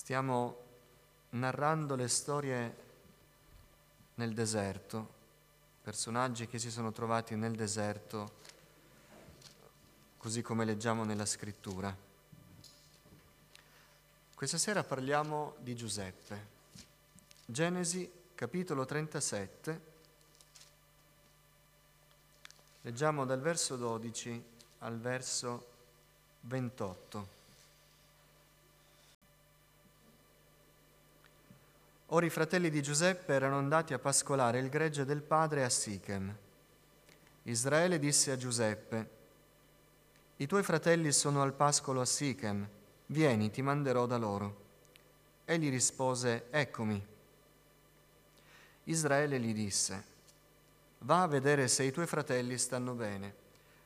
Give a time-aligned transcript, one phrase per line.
[0.00, 0.56] Stiamo
[1.32, 2.76] narrando le storie
[4.14, 5.08] nel deserto,
[5.82, 8.32] personaggi che si sono trovati nel deserto,
[10.16, 11.94] così come leggiamo nella scrittura.
[14.34, 16.46] Questa sera parliamo di Giuseppe.
[17.44, 19.80] Genesi capitolo 37,
[22.80, 24.44] leggiamo dal verso 12
[24.78, 25.66] al verso
[26.40, 27.39] 28.
[32.12, 36.36] Ora i fratelli di Giuseppe erano andati a pascolare il gregge del padre a Sichem.
[37.44, 39.10] Israele disse a Giuseppe,
[40.38, 42.68] I tuoi fratelli sono al pascolo a Sichem,
[43.06, 44.56] vieni, ti manderò da loro.
[45.44, 47.06] Egli rispose, Eccomi.
[48.84, 50.04] Israele gli disse,
[50.98, 53.34] Va a vedere se i tuoi fratelli stanno bene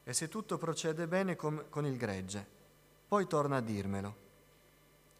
[0.02, 2.46] e se tutto procede bene con, il gregge,
[3.06, 4.16] poi torna a dirmelo.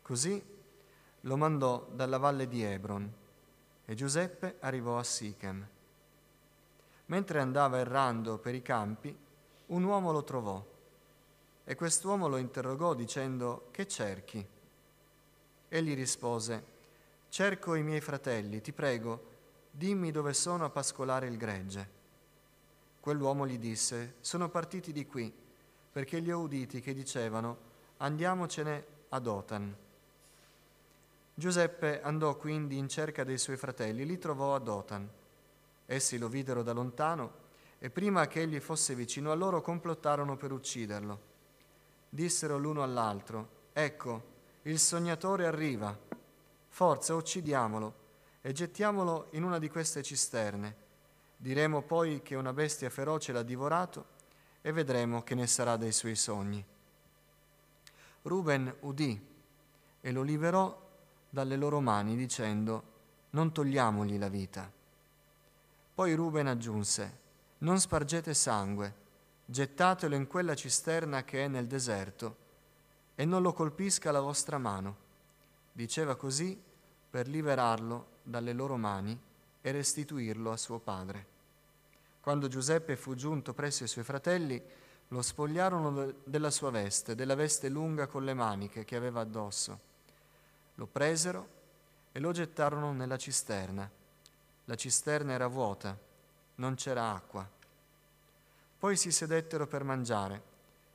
[0.01, 0.54] Così
[1.25, 3.13] lo mandò dalla valle di Hebron
[3.87, 5.67] e Giuseppe arrivò a Sichem.
[7.07, 9.17] Mentre andava errando per i campi,
[9.67, 10.65] un uomo lo trovò
[11.65, 14.47] e quest'uomo lo interrogò dicendo che cerchi?
[15.69, 16.65] Egli rispose,
[17.31, 19.33] cerco i miei fratelli, ti prego,
[19.71, 22.03] dimmi dove sono a pascolare il gregge.
[23.01, 25.33] Quell'uomo gli disse, sono partiti di qui,
[25.93, 29.77] perché li ho uditi che dicevano, andiamocene a Dotan.
[31.37, 35.09] Giuseppe andò quindi in cerca dei suoi fratelli, li trovò a Dotan.
[35.87, 37.43] Essi lo videro da lontano
[37.81, 41.33] e prima che egli fosse vicino a loro complottarono per ucciderlo.
[42.09, 44.33] Dissero l'uno all'altro, ecco,
[44.63, 45.99] il sognatore arriva,
[46.69, 47.95] forza uccidiamolo
[48.41, 50.83] e gettiamolo in una di queste cisterne.
[51.37, 54.07] Diremo poi che una bestia feroce l'ha divorato
[54.63, 56.65] e vedremo che ne sarà dei suoi sogni.
[58.23, 59.21] Ruben udì
[60.01, 60.84] e lo liberò
[61.35, 62.93] dalle loro mani dicendo,
[63.31, 64.71] non togliamogli la vita.
[65.93, 67.19] Poi Ruben aggiunse,
[67.59, 68.95] non spargete sangue,
[69.45, 72.37] gettatelo in quella cisterna che è nel deserto
[73.17, 74.97] e non lo colpisca la vostra mano.
[75.73, 76.57] Diceva così
[77.11, 79.19] per liberarlo dalle loro mani
[79.61, 81.27] e restituirlo a suo padre.
[82.21, 84.63] Quando Giuseppe fu giunto presso i suoi fratelli,
[85.09, 89.93] lo spogliarono della sua veste, della veste lunga con le maniche che aveva addosso
[90.75, 91.49] lo presero
[92.13, 93.89] e lo gettarono nella cisterna.
[94.67, 95.97] La cisterna era vuota,
[96.57, 97.49] non c'era acqua.
[98.79, 100.43] Poi si sedettero per mangiare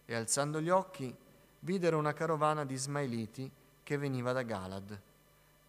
[0.05, 1.15] e alzando gli occhi
[1.59, 3.49] videro una carovana di Ismailiti
[3.83, 5.01] che veniva da Galad,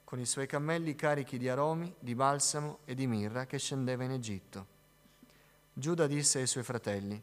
[0.05, 4.13] con i suoi cammelli carichi di aromi, di balsamo e di mirra che scendeva in
[4.13, 4.67] Egitto.
[5.73, 7.21] Giuda disse ai suoi fratelli,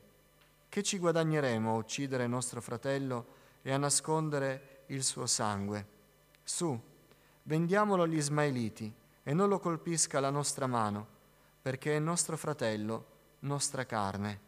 [0.70, 5.97] che ci guadagneremo a uccidere nostro fratello e a nascondere il suo sangue?
[6.50, 6.82] Su,
[7.44, 8.92] vendiamolo agli Ismaeliti
[9.22, 11.06] e non lo colpisca la nostra mano,
[11.62, 13.06] perché è nostro fratello,
[13.40, 14.40] nostra carne.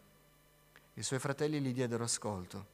[0.93, 2.65] I suoi fratelli gli diedero ascolto.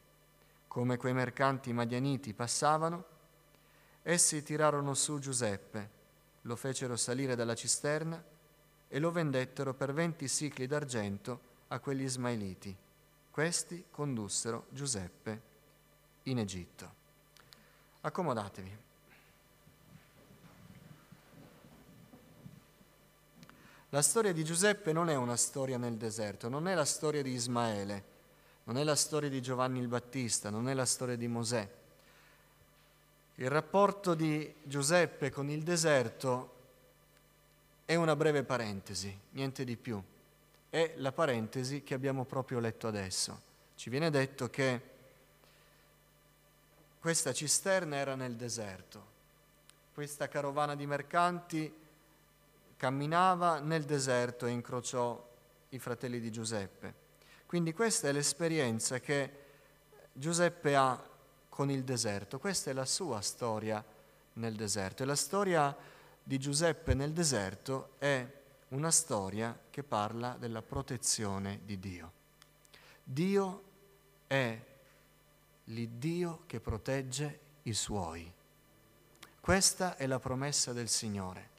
[0.67, 3.03] Come quei mercanti madianiti passavano,
[4.03, 5.89] essi tirarono su Giuseppe,
[6.43, 8.23] lo fecero salire dalla cisterna
[8.87, 12.77] e lo vendettero per venti sicli d'argento a quegli Ismaeliti.
[13.31, 15.41] Questi condussero Giuseppe
[16.23, 16.93] in Egitto.
[18.01, 18.84] Accomodatevi.
[23.95, 27.31] La storia di Giuseppe non è una storia nel deserto, non è la storia di
[27.31, 28.03] Ismaele,
[28.65, 31.65] non è la storia di Giovanni il Battista, non è la storia di Mosè.
[33.35, 36.53] Il rapporto di Giuseppe con il deserto
[37.85, 40.03] è una breve parentesi, niente di più.
[40.69, 43.39] È la parentesi che abbiamo proprio letto adesso.
[43.77, 44.81] Ci viene detto che
[46.99, 49.05] questa cisterna era nel deserto,
[49.93, 51.83] questa carovana di mercanti
[52.77, 55.33] camminava nel deserto e incrociò
[55.69, 57.03] i fratelli di Giuseppe.
[57.45, 59.43] Quindi questa è l'esperienza che
[60.11, 61.09] Giuseppe ha
[61.49, 63.83] con il deserto, questa è la sua storia
[64.33, 65.75] nel deserto e la storia
[66.21, 68.27] di Giuseppe nel deserto è
[68.69, 72.11] una storia che parla della protezione di Dio.
[73.03, 73.63] Dio
[74.27, 74.59] è
[75.65, 78.31] l'Iddio che protegge i suoi.
[79.39, 81.54] Questa è la promessa del Signore.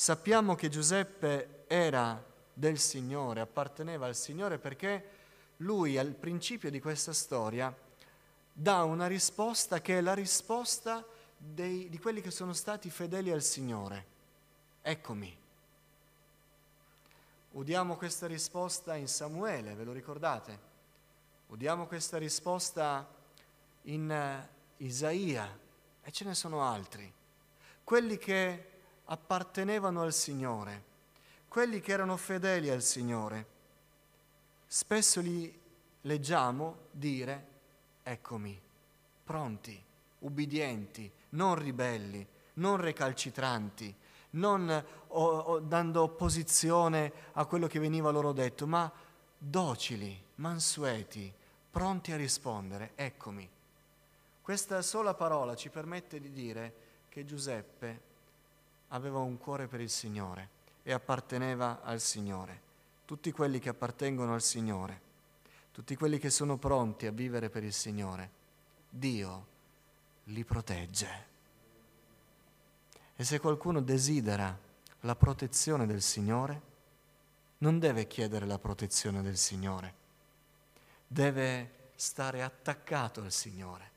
[0.00, 5.08] Sappiamo che Giuseppe era del Signore, apparteneva al Signore perché
[5.56, 7.76] lui al principio di questa storia
[8.52, 11.04] dà una risposta che è la risposta
[11.36, 14.06] dei, di quelli che sono stati fedeli al Signore.
[14.82, 15.36] Eccomi.
[17.50, 20.60] Udiamo questa risposta in Samuele, ve lo ricordate?
[21.48, 23.04] Udiamo questa risposta
[23.82, 25.58] in uh, Isaia
[26.00, 27.12] e ce ne sono altri.
[27.82, 28.76] quelli che
[29.10, 30.84] appartenevano al Signore,
[31.48, 33.56] quelli che erano fedeli al Signore.
[34.66, 35.58] Spesso li
[36.02, 37.46] leggiamo dire,
[38.02, 38.60] eccomi,
[39.24, 39.82] pronti,
[40.20, 43.94] ubbidienti, non ribelli, non recalcitranti,
[44.30, 48.90] non o, o, dando opposizione a quello che veniva loro detto, ma
[49.38, 51.32] docili, mansueti,
[51.70, 53.48] pronti a rispondere, eccomi.
[54.42, 56.74] Questa sola parola ci permette di dire
[57.08, 58.07] che Giuseppe
[58.88, 60.48] aveva un cuore per il Signore
[60.82, 62.66] e apparteneva al Signore.
[63.04, 65.00] Tutti quelli che appartengono al Signore,
[65.72, 68.30] tutti quelli che sono pronti a vivere per il Signore,
[68.88, 69.46] Dio
[70.24, 71.26] li protegge.
[73.16, 74.56] E se qualcuno desidera
[75.00, 76.62] la protezione del Signore,
[77.58, 79.94] non deve chiedere la protezione del Signore,
[81.06, 83.90] deve stare attaccato al Signore,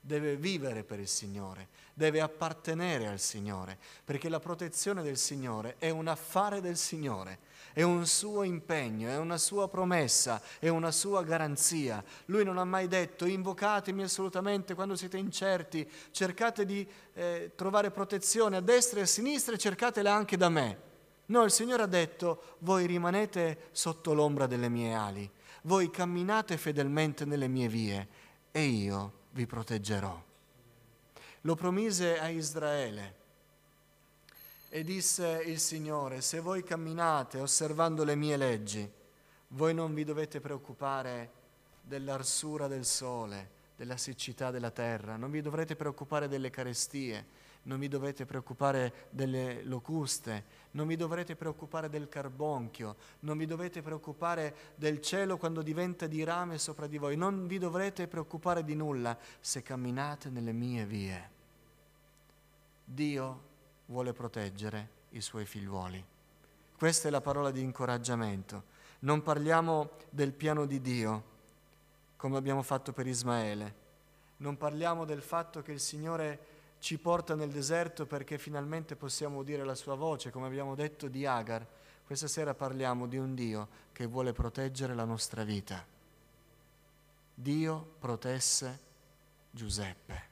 [0.00, 5.90] deve vivere per il Signore, deve appartenere al Signore, perché la protezione del Signore è
[5.90, 7.38] un affare del Signore,
[7.72, 12.02] è un suo impegno, è una sua promessa, è una sua garanzia.
[12.26, 18.56] Lui non ha mai detto invocatemi assolutamente quando siete incerti, cercate di eh, trovare protezione
[18.56, 20.86] a destra e a sinistra e cercatela anche da me.
[21.26, 25.30] No, il Signore ha detto voi rimanete sotto l'ombra delle mie ali,
[25.62, 28.08] voi camminate fedelmente nelle mie vie
[28.50, 30.20] e io vi proteggerò
[31.42, 33.14] lo promise a Israele.
[34.68, 38.90] E disse il Signore, se voi camminate osservando le mie leggi,
[39.48, 41.30] voi non vi dovete preoccupare
[41.80, 47.24] dell'arsura del sole, della siccità della terra, non vi dovrete preoccupare delle carestie,
[47.68, 53.82] non vi dovete preoccupare delle locuste, non vi dovrete preoccupare del carbonchio, non vi dovete
[53.82, 58.74] preoccupare del cielo quando diventa di rame sopra di voi, non vi dovrete preoccupare di
[58.74, 61.30] nulla se camminate nelle mie vie.
[62.84, 63.40] Dio
[63.86, 66.02] vuole proteggere i suoi figliuoli.
[66.74, 68.76] Questa è la parola di incoraggiamento.
[69.00, 71.22] Non parliamo del piano di Dio,
[72.16, 73.86] come abbiamo fatto per Ismaele.
[74.38, 79.64] Non parliamo del fatto che il Signore ci porta nel deserto perché finalmente possiamo udire
[79.64, 81.66] la sua voce, come abbiamo detto di Agar.
[82.04, 85.84] Questa sera parliamo di un Dio che vuole proteggere la nostra vita.
[87.34, 88.78] Dio protesse
[89.50, 90.22] Giuseppe.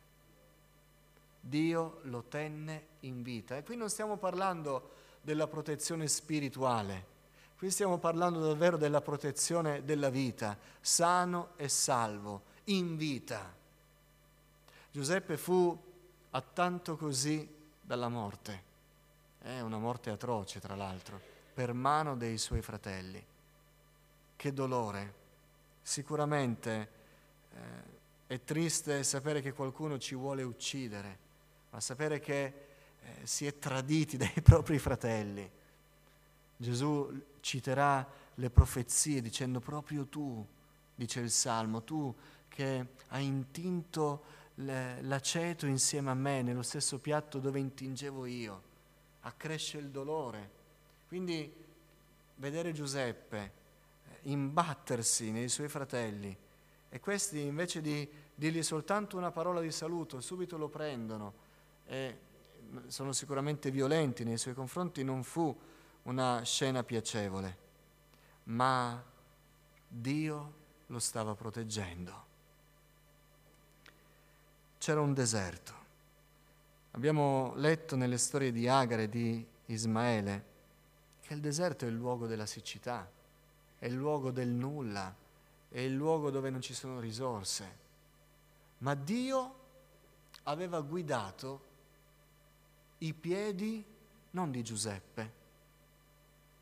[1.40, 3.56] Dio lo tenne in vita.
[3.56, 7.14] E qui non stiamo parlando della protezione spirituale,
[7.58, 13.52] qui stiamo parlando davvero della protezione della vita, sano e salvo, in vita.
[14.90, 15.76] Giuseppe fu
[16.40, 17.48] tanto così
[17.80, 18.62] dalla morte,
[19.40, 21.20] è una morte atroce tra l'altro,
[21.54, 23.24] per mano dei suoi fratelli.
[24.36, 25.24] Che dolore!
[25.82, 26.88] Sicuramente
[27.52, 31.24] eh, è triste sapere che qualcuno ci vuole uccidere
[31.76, 35.48] ma sapere che eh, si è traditi dai propri fratelli.
[36.56, 40.44] Gesù citerà le profezie dicendo proprio tu,
[40.94, 42.14] dice il Salmo, tu
[42.48, 48.62] che hai intinto l'aceto insieme a me nello stesso piatto dove intingevo io,
[49.20, 50.50] accresce il dolore.
[51.08, 51.52] Quindi
[52.36, 53.38] vedere Giuseppe
[54.04, 56.36] eh, imbattersi nei suoi fratelli
[56.88, 61.44] e questi invece di dirgli soltanto una parola di saluto, subito lo prendono
[61.86, 62.18] e
[62.88, 65.56] sono sicuramente violenti nei suoi confronti, non fu
[66.02, 67.58] una scena piacevole,
[68.44, 69.02] ma
[69.88, 70.54] Dio
[70.86, 72.24] lo stava proteggendo.
[74.86, 75.72] C'era un deserto.
[76.92, 80.44] Abbiamo letto nelle storie di Agar e di Ismaele
[81.22, 83.10] che il deserto è il luogo della siccità,
[83.80, 85.12] è il luogo del nulla,
[85.70, 87.76] è il luogo dove non ci sono risorse.
[88.78, 89.54] Ma Dio
[90.44, 91.64] aveva guidato
[92.98, 93.84] i piedi
[94.30, 95.32] non di Giuseppe,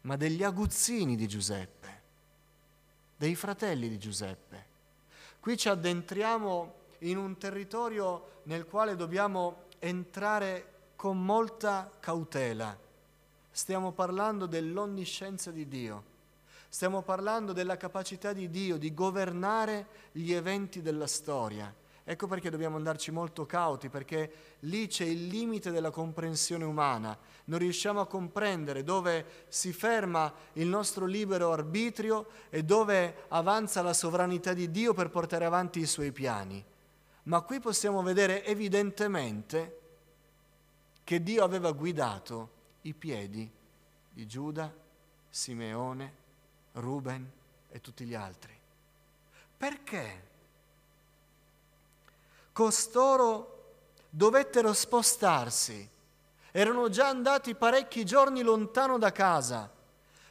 [0.01, 2.01] ma degli aguzzini di Giuseppe,
[3.19, 4.67] dei fratelli di Giuseppe.
[5.41, 12.77] Qui ci addentriamo in un territorio nel quale dobbiamo entrare con molta cautela.
[13.51, 16.13] Stiamo parlando dell'onniscienza di Dio.
[16.69, 21.73] Stiamo parlando della capacità di Dio di governare gli eventi della storia
[22.07, 24.31] Ecco perché dobbiamo andarci molto cauti, perché
[24.61, 27.17] lì c'è il limite della comprensione umana.
[27.45, 33.95] Non riusciamo a comprendere dove si ferma il nostro libero arbitrio e dove avanza la
[33.95, 36.63] sovranità di Dio per portare avanti i suoi piani.
[37.25, 39.81] Ma qui possiamo vedere evidentemente
[41.05, 42.51] che Dio aveva guidato
[42.83, 43.51] i piedi
[44.11, 44.73] di Giuda,
[45.29, 46.15] Simeone,
[46.73, 47.31] Ruben
[47.71, 48.59] e tutti gli altri.
[49.57, 50.33] Perché?
[52.53, 53.73] costoro
[54.11, 55.91] dovettero spostarsi
[56.57, 59.69] Erano già andati parecchi giorni lontano da casa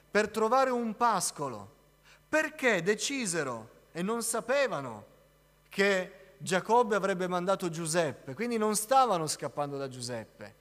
[0.10, 1.70] per trovare un pascolo.
[2.30, 5.06] Perché decisero e non sapevano
[5.68, 10.54] che Giacobbe avrebbe mandato Giuseppe, quindi non stavano scappando da Giuseppe.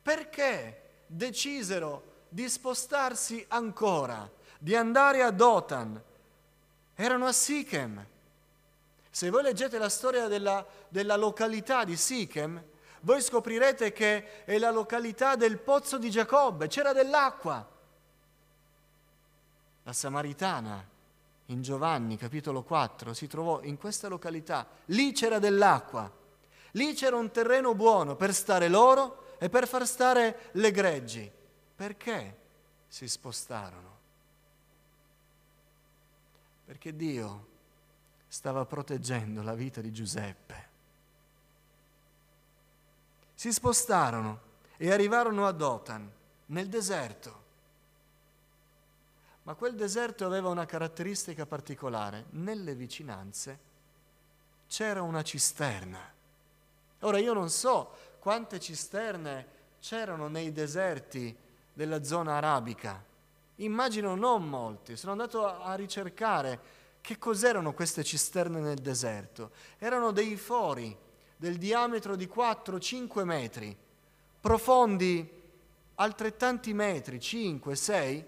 [0.00, 4.26] Perché decisero di spostarsi ancora,
[4.58, 6.02] di andare a Dotan?
[6.94, 8.02] Erano a Sichem.
[9.10, 12.62] Se voi leggete la storia della, della località di Sichem,
[13.00, 17.68] voi scoprirete che è la località del pozzo di Giacobbe, c'era dell'acqua.
[19.82, 20.92] La Samaritana
[21.46, 26.10] in Giovanni capitolo 4 si trovò in questa località, lì c'era dell'acqua,
[26.72, 31.30] lì c'era un terreno buono per stare loro e per far stare le greggi.
[31.76, 32.38] Perché
[32.88, 33.92] si spostarono?
[36.64, 37.46] Perché Dio
[38.28, 40.68] stava proteggendo la vita di Giuseppe.
[43.34, 44.40] Si spostarono
[44.76, 46.10] e arrivarono a Dotan,
[46.46, 47.42] nel deserto.
[49.44, 52.26] Ma quel deserto aveva una caratteristica particolare.
[52.30, 53.58] Nelle vicinanze
[54.66, 56.12] c'era una cisterna.
[57.00, 59.46] Ora io non so quante cisterne
[59.80, 61.36] c'erano nei deserti
[61.72, 63.02] della zona arabica.
[63.56, 64.96] Immagino non molte.
[64.96, 69.50] Sono andato a ricercare che cos'erano queste cisterne nel deserto.
[69.78, 70.96] Erano dei fori
[71.36, 73.76] del diametro di 4-5 metri,
[74.40, 75.42] profondi
[75.96, 78.24] altrettanti metri, 5, 6,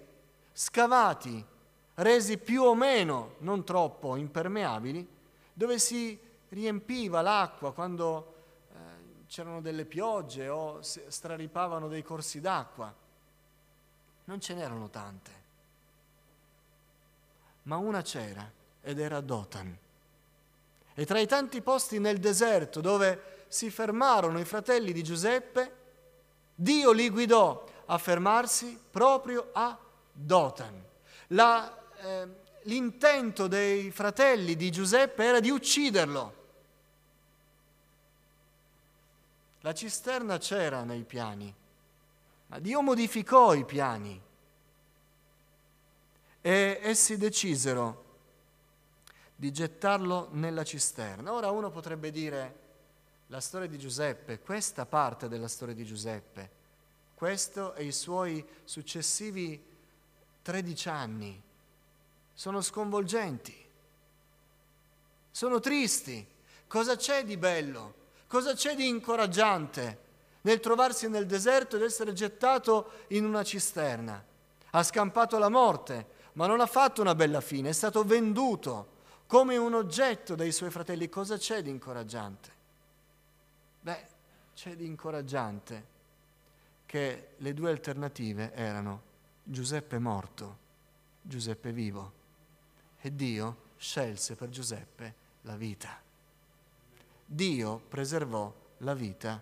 [0.58, 1.44] scavati,
[1.96, 5.06] resi più o meno, non troppo, impermeabili,
[5.52, 8.34] dove si riempiva l'acqua quando
[8.70, 8.74] eh,
[9.26, 12.92] c'erano delle piogge o straripavano dei corsi d'acqua.
[14.24, 15.30] Non ce n'erano tante,
[17.64, 19.76] ma una c'era ed era Dotan.
[20.94, 25.84] E tra i tanti posti nel deserto dove si fermarono i fratelli di Giuseppe,
[26.54, 29.80] Dio li guidò a fermarsi proprio a
[30.16, 30.82] Dotan.
[31.28, 32.28] La, eh,
[32.62, 36.44] l'intento dei fratelli di Giuseppe era di ucciderlo.
[39.60, 41.52] La cisterna c'era nei piani,
[42.46, 44.22] ma Dio modificò i piani
[46.40, 48.04] e essi decisero
[49.34, 51.32] di gettarlo nella cisterna.
[51.32, 52.64] Ora uno potrebbe dire
[53.26, 56.50] la storia di Giuseppe, questa parte della storia di Giuseppe,
[57.14, 59.65] questo e i suoi successivi
[60.46, 61.42] 13 anni
[62.32, 63.52] sono sconvolgenti,
[65.32, 66.24] sono tristi.
[66.68, 67.94] Cosa c'è di bello?
[68.28, 69.98] Cosa c'è di incoraggiante
[70.42, 74.24] nel trovarsi nel deserto ed essere gettato in una cisterna?
[74.70, 78.94] Ha scampato la morte, ma non ha fatto una bella fine, è stato venduto
[79.26, 81.08] come un oggetto dai suoi fratelli.
[81.08, 82.50] Cosa c'è di incoraggiante?
[83.80, 84.06] Beh,
[84.54, 85.86] c'è di incoraggiante
[86.86, 89.14] che le due alternative erano
[89.48, 90.58] Giuseppe morto,
[91.22, 92.12] Giuseppe vivo.
[93.00, 96.02] E Dio scelse per Giuseppe la vita.
[97.24, 99.40] Dio preservò la vita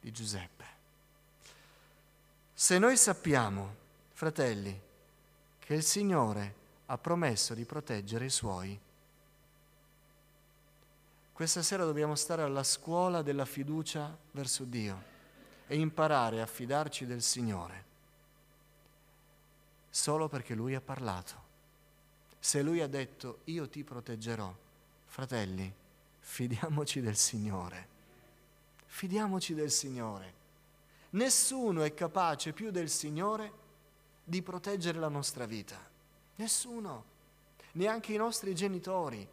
[0.00, 0.64] di Giuseppe.
[2.52, 3.76] Se noi sappiamo,
[4.10, 4.80] fratelli,
[5.60, 6.54] che il Signore
[6.86, 8.76] ha promesso di proteggere i suoi,
[11.32, 15.02] questa sera dobbiamo stare alla scuola della fiducia verso Dio
[15.68, 17.89] e imparare a fidarci del Signore
[19.90, 21.48] solo perché lui ha parlato.
[22.38, 24.54] Se lui ha detto io ti proteggerò,
[25.06, 25.70] fratelli,
[26.20, 27.88] fidiamoci del Signore.
[28.86, 30.34] Fidiamoci del Signore.
[31.10, 33.52] Nessuno è capace più del Signore
[34.24, 35.78] di proteggere la nostra vita.
[36.36, 37.04] Nessuno.
[37.72, 39.26] Neanche i nostri genitori,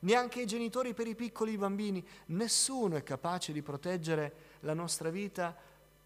[0.00, 2.06] neanche i genitori per i piccoli bambini.
[2.26, 5.54] Nessuno è capace di proteggere la nostra vita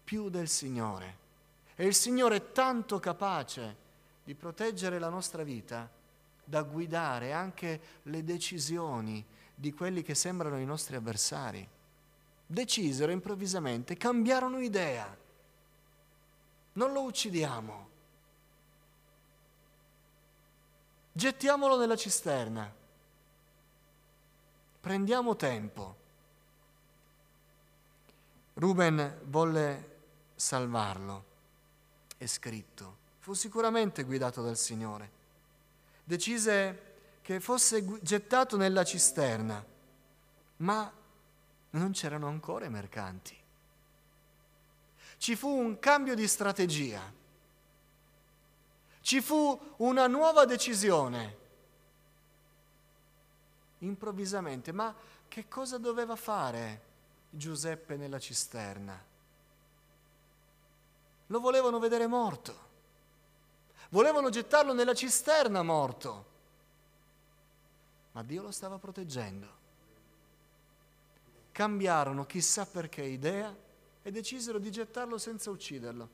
[0.03, 1.25] più del Signore.
[1.75, 3.85] E il Signore è tanto capace
[4.27, 5.89] di proteggere la nostra vita
[6.43, 11.65] da guidare anche le decisioni di quelli che sembrano i nostri avversari.
[12.45, 15.15] Decisero improvvisamente, cambiarono idea.
[16.73, 17.89] Non lo uccidiamo.
[21.13, 22.69] Gettiamolo nella cisterna.
[24.81, 25.95] Prendiamo tempo.
[28.55, 29.99] Ruben volle
[30.35, 31.23] salvarlo.
[32.17, 35.11] È scritto fu sicuramente guidato dal Signore.
[36.05, 39.61] Decise che fosse gettato nella cisterna,
[40.57, 40.89] ma
[41.71, 43.35] non c'erano ancora i mercanti.
[45.17, 47.01] Ci fu un cambio di strategia,
[49.01, 51.37] ci fu una nuova decisione.
[53.79, 54.95] Improvvisamente, ma
[55.27, 56.81] che cosa doveva fare
[57.29, 58.97] Giuseppe nella cisterna?
[61.25, 62.66] Lo volevano vedere morto.
[63.89, 66.25] Volevano gettarlo nella cisterna morto.
[68.11, 69.47] Ma Dio lo stava proteggendo.
[71.51, 73.55] Cambiarono chissà perché idea
[74.01, 76.09] e decisero di gettarlo senza ucciderlo.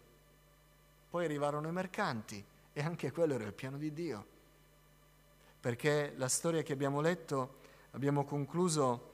[1.09, 4.25] Poi arrivarono i mercanti e anche quello era il piano di Dio.
[5.59, 7.59] Perché la storia che abbiamo letto,
[7.91, 9.11] abbiamo concluso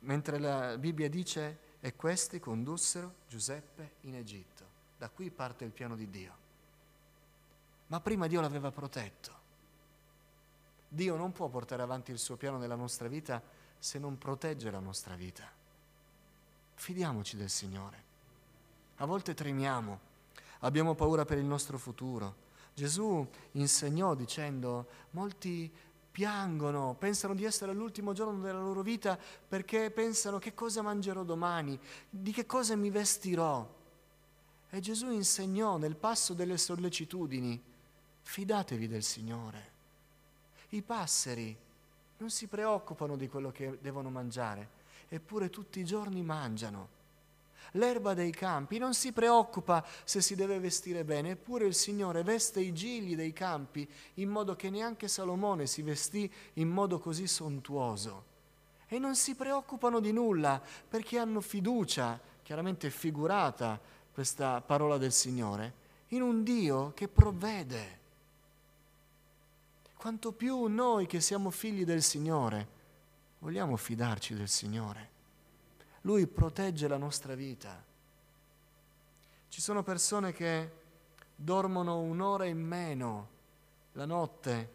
[0.00, 4.64] mentre la Bibbia dice e questi condussero Giuseppe in Egitto.
[4.98, 6.45] Da qui parte il piano di Dio.
[7.88, 9.34] Ma prima Dio l'aveva protetto.
[10.88, 13.42] Dio non può portare avanti il suo piano nella nostra vita
[13.78, 15.48] se non protegge la nostra vita.
[16.74, 18.04] Fidiamoci del Signore.
[18.96, 20.00] A volte tremiamo,
[20.60, 22.44] abbiamo paura per il nostro futuro.
[22.74, 25.70] Gesù insegnò dicendo, molti
[26.10, 31.78] piangono, pensano di essere all'ultimo giorno della loro vita perché pensano che cosa mangerò domani,
[32.08, 33.74] di che cosa mi vestirò.
[34.70, 37.62] E Gesù insegnò nel passo delle sollecitudini,
[38.26, 39.70] fidatevi del Signore.
[40.70, 41.56] I passeri
[42.18, 44.68] non si preoccupano di quello che devono mangiare,
[45.08, 46.94] eppure tutti i giorni mangiano
[47.72, 52.60] l'erba dei campi, non si preoccupa se si deve vestire bene, eppure il Signore veste
[52.60, 58.34] i gigli dei campi in modo che neanche Salomone si vestì in modo così sontuoso.
[58.88, 63.78] E non si preoccupano di nulla perché hanno fiducia, chiaramente figurata
[64.12, 68.04] questa parola del Signore, in un Dio che provvede.
[70.06, 72.68] Quanto più noi che siamo figli del Signore
[73.40, 75.10] vogliamo fidarci del Signore.
[76.02, 77.82] Lui protegge la nostra vita.
[79.48, 80.70] Ci sono persone che
[81.34, 83.28] dormono un'ora in meno
[83.94, 84.74] la notte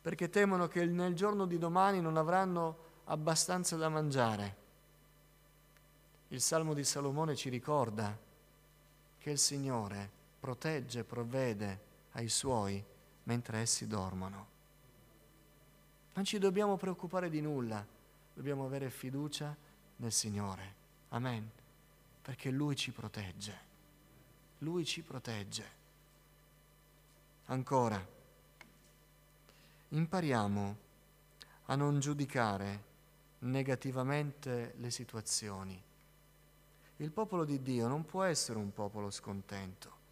[0.00, 4.56] perché temono che nel giorno di domani non avranno abbastanza da mangiare.
[6.28, 8.18] Il Salmo di Salomone ci ricorda
[9.18, 10.10] che il Signore
[10.40, 11.80] protegge provvede
[12.12, 12.92] ai suoi
[13.24, 14.52] mentre essi dormono.
[16.14, 17.84] Non ci dobbiamo preoccupare di nulla,
[18.32, 19.54] dobbiamo avere fiducia
[19.96, 20.74] nel Signore.
[21.08, 21.50] Amen.
[22.22, 23.72] Perché Lui ci protegge.
[24.58, 25.82] Lui ci protegge.
[27.46, 28.02] Ancora,
[29.88, 30.76] impariamo
[31.66, 32.92] a non giudicare
[33.40, 35.82] negativamente le situazioni.
[36.98, 40.02] Il popolo di Dio non può essere un popolo scontento.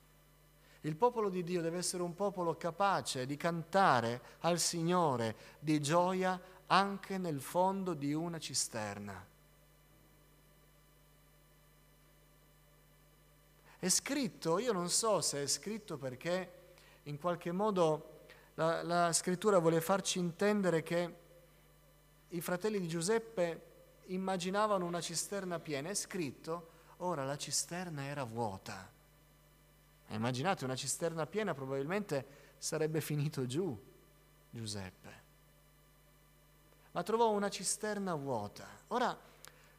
[0.82, 6.40] Il popolo di Dio deve essere un popolo capace di cantare al Signore di gioia
[6.66, 9.24] anche nel fondo di una cisterna.
[13.78, 16.60] È scritto, io non so se è scritto perché
[17.04, 21.16] in qualche modo la, la scrittura vuole farci intendere che
[22.28, 23.70] i fratelli di Giuseppe
[24.06, 25.90] immaginavano una cisterna piena.
[25.90, 28.91] È scritto, ora la cisterna era vuota.
[30.14, 33.90] Immaginate una cisterna piena, probabilmente sarebbe finito giù
[34.50, 35.20] Giuseppe.
[36.92, 38.66] Ma trovò una cisterna vuota.
[38.88, 39.18] Ora,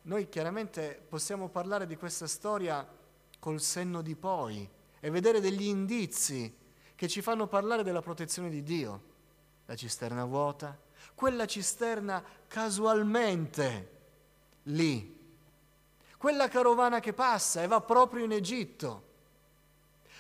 [0.04, 2.86] noi chiaramente possiamo parlare di questa storia
[3.40, 4.68] col senno di poi
[5.00, 6.58] e vedere degli indizi
[6.96, 9.12] che ci fanno parlare della protezione di Dio.
[9.66, 10.78] La cisterna vuota,
[11.14, 13.92] quella cisterna casualmente
[14.64, 15.36] lì,
[16.18, 19.12] quella carovana che passa e va proprio in Egitto,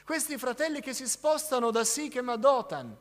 [0.06, 2.96] questi fratelli che si spostano da Sichem a Dotan,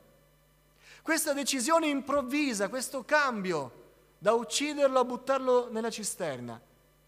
[1.03, 3.81] questa decisione improvvisa, questo cambio
[4.19, 6.61] da ucciderlo a buttarlo nella cisterna.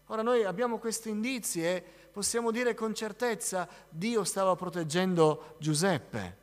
[0.07, 6.37] Ora noi abbiamo questi indizi e possiamo dire con certezza Dio stava proteggendo Giuseppe.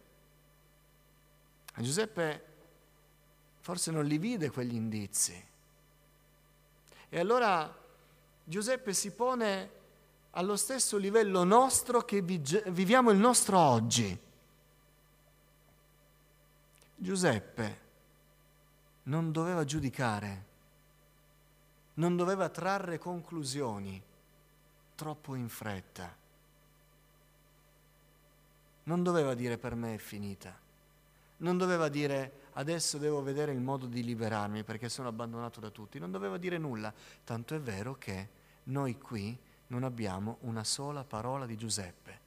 [1.74, 2.44] A Giuseppe
[3.60, 5.50] forse non li vide quegli indizi.
[7.08, 7.80] E allora
[8.44, 9.80] Giuseppe si pone
[10.32, 14.18] allo stesso livello nostro che viviamo il nostro oggi.
[16.96, 17.80] Giuseppe
[19.04, 20.44] non doveva giudicare,
[21.94, 24.00] non doveva trarre conclusioni
[24.94, 26.16] troppo in fretta.
[28.84, 30.56] Non doveva dire per me è finita.
[31.38, 35.98] Non doveva dire adesso devo vedere il modo di liberarmi perché sono abbandonato da tutti.
[35.98, 36.92] Non doveva dire nulla.
[37.24, 38.28] Tanto è vero che
[38.64, 39.38] noi qui
[39.72, 42.20] non abbiamo una sola parola di Giuseppe.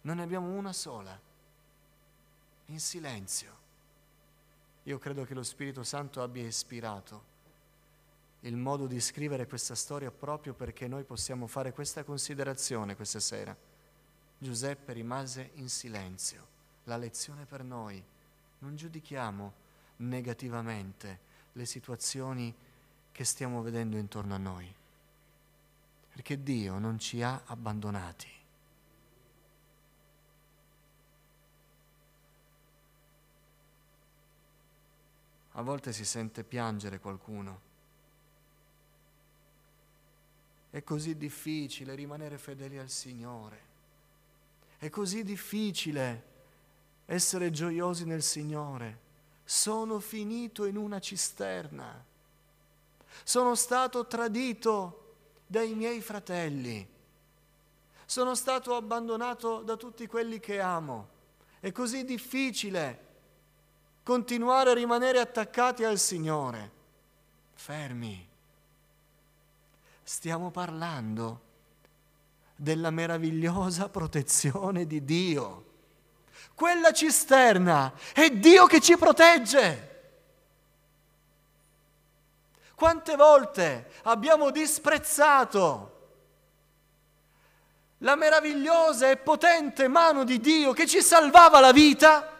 [0.00, 1.18] Non ne abbiamo una sola.
[2.66, 3.56] In silenzio.
[4.84, 7.36] Io credo che lo Spirito Santo abbia ispirato
[8.42, 13.54] il modo di scrivere questa storia proprio perché noi possiamo fare questa considerazione questa sera.
[14.38, 16.46] Giuseppe rimase in silenzio.
[16.84, 18.02] La lezione per noi.
[18.60, 19.52] Non giudichiamo
[19.96, 21.18] negativamente
[21.52, 22.54] le situazioni
[23.12, 24.76] che stiamo vedendo intorno a noi.
[26.18, 28.26] Perché Dio non ci ha abbandonati.
[35.52, 37.60] A volte si sente piangere qualcuno.
[40.70, 43.60] È così difficile rimanere fedeli al Signore.
[44.76, 46.24] È così difficile
[47.04, 48.98] essere gioiosi nel Signore.
[49.44, 52.04] Sono finito in una cisterna.
[53.22, 55.06] Sono stato tradito
[55.48, 56.86] dai miei fratelli.
[58.04, 61.08] Sono stato abbandonato da tutti quelli che amo.
[61.58, 63.06] È così difficile
[64.02, 66.70] continuare a rimanere attaccati al Signore.
[67.54, 68.26] Fermi.
[70.02, 71.40] Stiamo parlando
[72.54, 75.64] della meravigliosa protezione di Dio.
[76.54, 79.87] Quella cisterna è Dio che ci protegge.
[82.78, 85.96] Quante volte abbiamo disprezzato
[87.98, 92.36] la meravigliosa e potente mano di Dio che ci salvava la vita?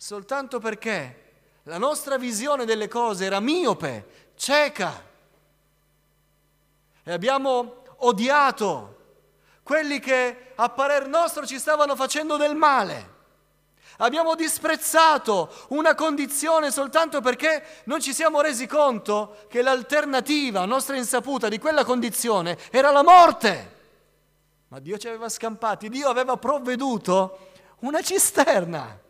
[0.00, 1.32] soltanto perché
[1.64, 4.90] la nostra visione delle cose era miope, cieca.
[7.02, 8.96] E abbiamo odiato
[9.62, 13.18] quelli che a parer nostro ci stavano facendo del male.
[14.00, 20.96] Abbiamo disprezzato una condizione soltanto perché non ci siamo resi conto che l'alternativa a nostra
[20.96, 23.78] insaputa di quella condizione era la morte.
[24.68, 27.48] Ma Dio ci aveva scampati, Dio aveva provveduto
[27.80, 29.08] una cisterna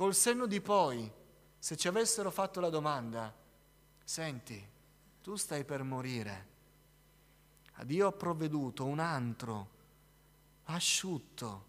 [0.00, 1.12] Col senno di poi,
[1.58, 3.30] se ci avessero fatto la domanda,
[4.02, 4.66] senti,
[5.22, 6.46] tu stai per morire,
[7.72, 9.68] a Dio ha provveduto un antro
[10.74, 11.66] asciutto,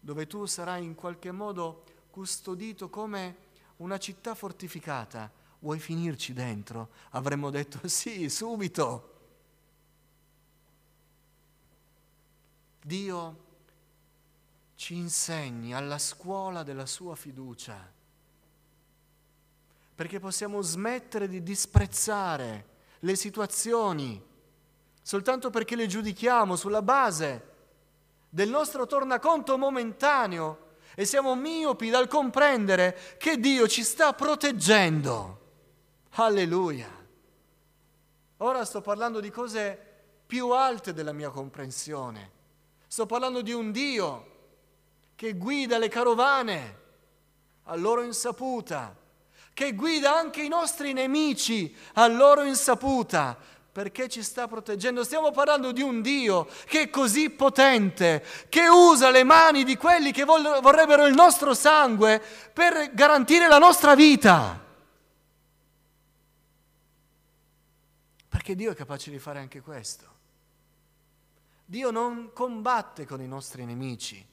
[0.00, 5.30] dove tu sarai in qualche modo custodito come una città fortificata.
[5.60, 6.90] Vuoi finirci dentro?
[7.10, 9.16] Avremmo detto sì, subito.
[12.82, 13.46] Dio
[14.76, 17.92] ci insegni alla scuola della sua fiducia,
[19.94, 24.24] perché possiamo smettere di disprezzare le situazioni
[25.02, 27.56] soltanto perché le giudichiamo sulla base
[28.28, 35.36] del nostro tornaconto momentaneo e siamo miopi dal comprendere che Dio ci sta proteggendo.
[36.10, 36.88] Alleluia.
[38.38, 39.78] Ora sto parlando di cose
[40.26, 42.32] più alte della mia comprensione.
[42.86, 44.36] Sto parlando di un Dio
[45.14, 46.76] che guida le carovane
[47.64, 48.96] a loro insaputa,
[49.52, 53.36] che guida anche i nostri nemici a loro insaputa,
[53.78, 55.04] perché ci sta proteggendo.
[55.04, 60.10] Stiamo parlando di un Dio che è così potente, che usa le mani di quelli
[60.10, 62.20] che vorrebbero il nostro sangue
[62.52, 64.60] per garantire la nostra vita.
[68.28, 70.06] Perché Dio è capace di fare anche questo.
[71.64, 74.26] Dio non combatte con i nostri nemici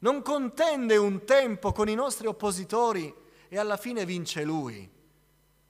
[0.00, 3.12] non contende un tempo con i nostri oppositori
[3.48, 4.88] e alla fine vince lui.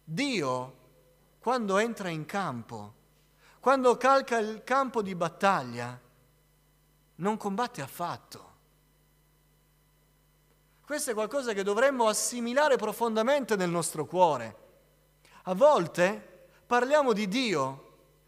[0.05, 0.77] Dio,
[1.38, 2.94] quando entra in campo,
[3.61, 5.98] quando calca il campo di battaglia,
[7.16, 8.46] non combatte affatto.
[10.85, 14.57] Questo è qualcosa che dovremmo assimilare profondamente nel nostro cuore.
[15.42, 17.85] A volte parliamo di Dio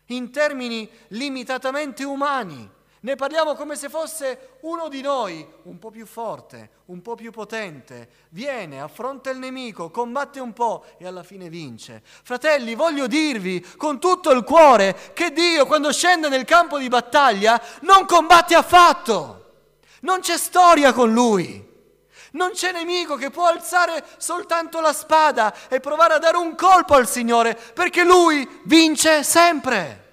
[0.07, 6.05] in termini limitatamente umani ne parliamo come se fosse uno di noi, un po' più
[6.05, 8.09] forte, un po' più potente.
[8.29, 12.03] Viene, affronta il nemico, combatte un po' e alla fine vince.
[12.05, 17.61] Fratelli, voglio dirvi con tutto il cuore che Dio quando scende nel campo di battaglia
[17.81, 19.37] non combatte affatto.
[20.01, 21.69] Non c'è storia con lui.
[22.33, 26.95] Non c'è nemico che può alzare soltanto la spada e provare a dare un colpo
[26.95, 30.10] al Signore, perché lui vince sempre.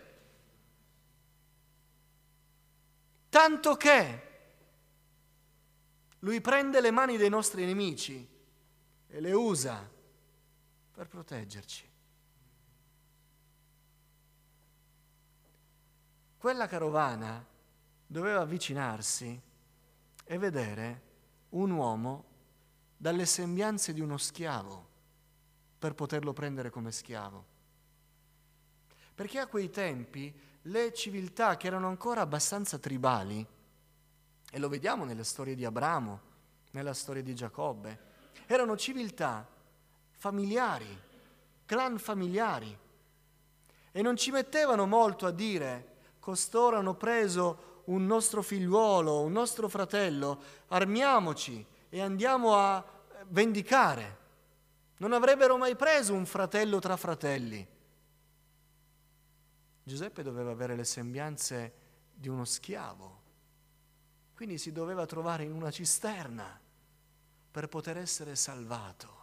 [3.37, 4.21] Tanto che
[6.21, 8.27] lui prende le mani dei nostri nemici
[9.07, 9.87] e le usa
[10.91, 11.87] per proteggerci.
[16.35, 17.45] Quella carovana
[18.07, 19.39] doveva avvicinarsi
[20.23, 21.01] e vedere
[21.49, 22.25] un uomo
[22.97, 24.89] dalle sembianze di uno schiavo
[25.77, 27.56] per poterlo prendere come schiavo.
[29.17, 33.43] Perché a quei tempi le civiltà che erano ancora abbastanza tribali,
[34.51, 36.21] e lo vediamo nelle storie di Abramo,
[36.69, 37.99] nella storia di Giacobbe,
[38.45, 39.43] erano civiltà
[40.11, 40.95] familiari,
[41.65, 42.77] clan familiari,
[43.91, 49.67] e non ci mettevano molto a dire, costoro hanno preso un nostro figliuolo, un nostro
[49.67, 52.85] fratello, armiamoci e andiamo a
[53.29, 54.17] vendicare.
[54.97, 57.67] Non avrebbero mai preso un fratello tra fratelli.
[59.87, 61.73] Giuseppe doveva avere le sembianze
[62.13, 63.21] di uno schiavo,
[64.35, 66.59] quindi si doveva trovare in una cisterna
[67.49, 69.15] per poter essere salvato.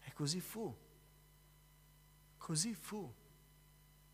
[0.00, 0.76] E così fu,
[2.36, 3.14] così fu.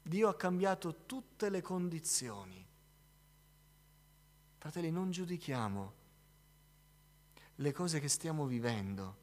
[0.02, 2.68] Dio ha cambiato tutte le condizioni.
[4.58, 5.94] Fratelli, non giudichiamo
[7.54, 9.19] le cose che stiamo vivendo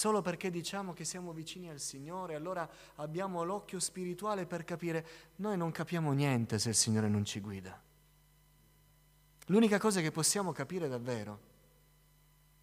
[0.00, 5.58] solo perché diciamo che siamo vicini al Signore, allora abbiamo l'occhio spirituale per capire, noi
[5.58, 7.78] non capiamo niente se il Signore non ci guida.
[9.48, 11.40] L'unica cosa che possiamo capire davvero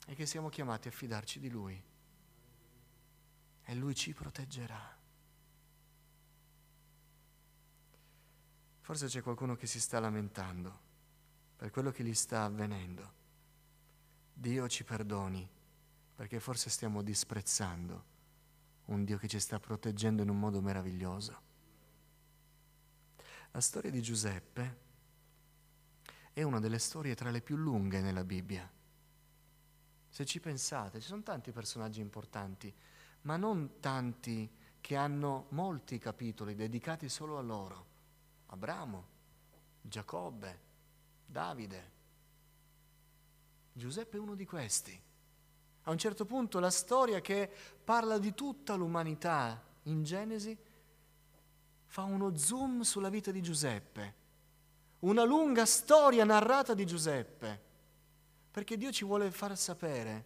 [0.08, 1.80] è che siamo chiamati a fidarci di Lui
[3.65, 4.97] e Lui ci proteggerà.
[8.82, 10.80] Forse c'è qualcuno che si sta lamentando
[11.56, 13.13] per quello che gli sta avvenendo.
[14.34, 15.47] Dio ci perdoni
[16.17, 18.03] perché forse stiamo disprezzando
[18.86, 21.41] un Dio che ci sta proteggendo in un modo meraviglioso.
[23.51, 24.77] La storia di Giuseppe
[26.34, 28.67] è una delle storie tra le più lunghe nella Bibbia.
[30.10, 32.73] Se ci pensate, ci sono tanti personaggi importanti,
[33.21, 34.49] ma non tanti
[34.82, 37.86] che hanno molti capitoli dedicati solo a loro.
[38.47, 39.08] Abramo,
[39.82, 40.62] Giacobbe,
[41.27, 41.91] Davide.
[43.71, 44.99] Giuseppe è uno di questi.
[45.88, 47.50] A un certo punto la storia che
[47.82, 50.56] parla di tutta l'umanità in Genesi
[51.86, 54.13] fa uno zoom sulla vita di Giuseppe,
[55.00, 57.62] una lunga storia narrata di Giuseppe,
[58.52, 60.26] perché Dio ci vuole far sapere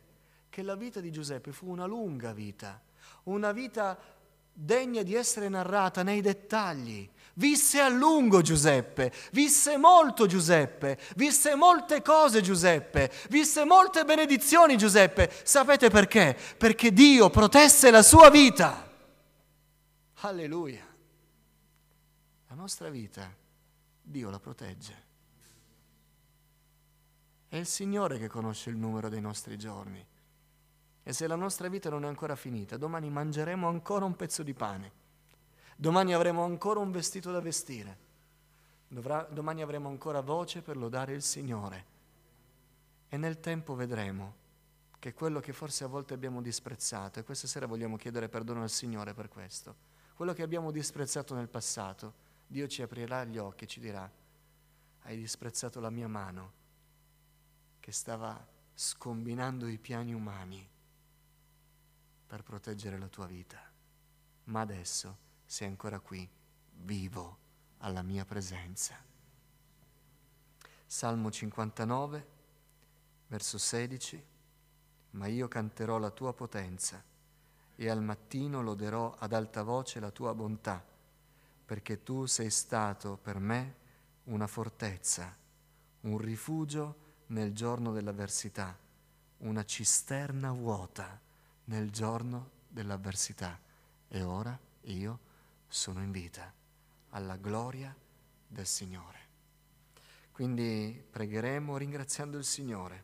[0.49, 2.81] che la vita di Giuseppe fu una lunga vita,
[3.25, 3.95] una vita
[4.53, 7.09] degna di essere narrata nei dettagli.
[7.35, 15.31] Visse a lungo Giuseppe, visse molto Giuseppe, visse molte cose Giuseppe, visse molte benedizioni Giuseppe.
[15.43, 16.37] Sapete perché?
[16.57, 18.89] Perché Dio protesse la sua vita.
[20.21, 20.85] Alleluia.
[22.47, 23.33] La nostra vita
[24.01, 25.09] Dio la protegge.
[27.47, 30.05] È il Signore che conosce il numero dei nostri giorni.
[31.03, 34.53] E se la nostra vita non è ancora finita, domani mangeremo ancora un pezzo di
[34.53, 34.91] pane,
[35.75, 38.09] domani avremo ancora un vestito da vestire,
[38.91, 41.85] Dovrà, domani avremo ancora voce per lodare il Signore.
[43.07, 44.35] E nel tempo vedremo
[44.99, 48.69] che quello che forse a volte abbiamo disprezzato, e questa sera vogliamo chiedere perdono al
[48.69, 49.75] Signore per questo,
[50.13, 52.13] quello che abbiamo disprezzato nel passato,
[52.45, 54.11] Dio ci aprirà gli occhi e ci dirà,
[55.03, 56.51] hai disprezzato la mia mano
[57.79, 60.67] che stava scombinando i piani umani
[62.31, 63.61] per proteggere la tua vita,
[64.45, 66.25] ma adesso sei ancora qui,
[66.83, 67.37] vivo
[67.79, 68.95] alla mia presenza.
[70.85, 72.27] Salmo 59,
[73.27, 74.25] verso 16,
[75.09, 77.03] ma io canterò la tua potenza
[77.75, 80.81] e al mattino loderò ad alta voce la tua bontà,
[81.65, 83.75] perché tu sei stato per me
[84.25, 85.35] una fortezza,
[86.03, 88.73] un rifugio nel giorno dell'avversità,
[89.39, 91.27] una cisterna vuota
[91.65, 93.59] nel giorno dell'avversità
[94.07, 95.19] e ora io
[95.67, 96.51] sono in vita
[97.09, 97.95] alla gloria
[98.47, 99.19] del Signore.
[100.31, 103.03] Quindi pregheremo ringraziando il Signore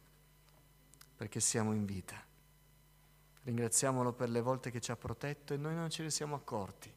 [1.15, 2.23] perché siamo in vita.
[3.43, 6.93] Ringraziamolo per le volte che ci ha protetto e noi non ce ne siamo accorti.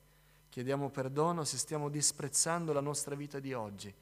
[0.49, 3.95] Chiediamo perdono se stiamo disprezzando la nostra vita di oggi,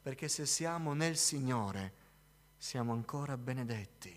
[0.00, 2.04] perché se siamo nel Signore
[2.56, 4.15] siamo ancora benedetti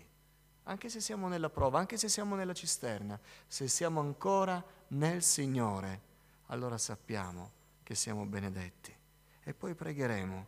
[0.70, 6.00] anche se siamo nella prova, anche se siamo nella cisterna, se siamo ancora nel Signore,
[6.46, 7.50] allora sappiamo
[7.82, 8.96] che siamo benedetti.
[9.42, 10.46] E poi pregheremo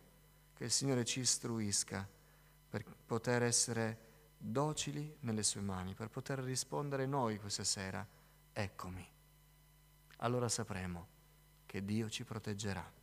[0.53, 2.07] che il Signore ci istruisca
[2.69, 3.97] per poter essere
[4.37, 8.05] docili nelle sue mani, per poter rispondere noi questa sera,
[8.53, 9.05] eccomi.
[10.17, 11.07] Allora sapremo
[11.65, 13.01] che Dio ci proteggerà.